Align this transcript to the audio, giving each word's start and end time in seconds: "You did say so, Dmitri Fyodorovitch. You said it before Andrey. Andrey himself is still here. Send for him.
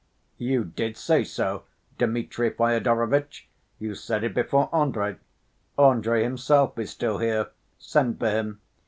"You 0.39 0.63
did 0.63 0.97
say 0.97 1.23
so, 1.23 1.65
Dmitri 1.99 2.49
Fyodorovitch. 2.49 3.47
You 3.77 3.93
said 3.93 4.23
it 4.23 4.33
before 4.33 4.67
Andrey. 4.75 5.17
Andrey 5.77 6.23
himself 6.23 6.79
is 6.79 6.89
still 6.89 7.19
here. 7.19 7.51
Send 7.77 8.17
for 8.17 8.31
him. 8.31 8.61